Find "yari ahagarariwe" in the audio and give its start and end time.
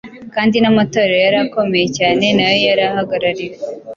2.69-3.57